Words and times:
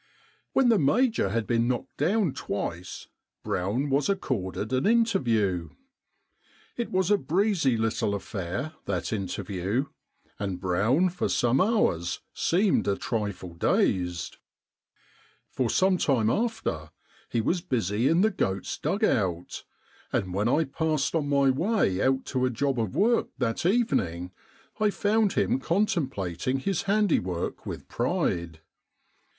When 0.53 0.69
the 0.69 0.79
Major 0.79 1.29
had 1.29 1.45
been 1.45 1.67
knocked 1.67 1.97
down 1.97 2.33
twice, 2.33 3.07
Brown 3.43 3.91
was 3.91 4.09
accorded 4.09 4.73
an 4.73 4.87
interview. 4.87 5.69
It 6.75 6.89
was 6.89 7.11
a 7.11 7.19
breezy 7.19 7.77
little 7.77 8.15
affair, 8.15 8.73
that 8.85 9.13
interview, 9.13 9.89
and 10.39 10.59
Brown 10.59 11.09
for 11.09 11.29
some 11.29 11.61
hours 11.61 12.19
seemed 12.33 12.87
a 12.87 12.95
trifle 12.95 13.53
dazed. 13.53 14.37
For 15.51 15.69
some 15.69 15.99
time 15.99 16.31
after 16.31 16.89
he 17.29 17.39
was 17.39 17.61
busy 17.61 18.07
in 18.07 18.21
the 18.21 18.31
goat's 18.31 18.79
dug 18.79 19.03
out, 19.03 19.63
and 20.11 20.33
when 20.33 20.49
I 20.49 20.63
passed 20.63 21.13
on 21.13 21.29
my 21.29 21.51
way 21.51 22.01
out 22.01 22.25
to 22.33 22.45
a 22.45 22.49
job 22.49 22.79
of 22.79 22.95
work 22.95 23.27
that 23.37 23.67
evening, 23.67 24.31
I 24.79 24.89
found 24.89 25.33
him 25.33 25.59
contemplating 25.59 26.57
his 26.57 26.81
handiwork 26.89 27.67
with 27.67 27.87
pride. 27.87 28.61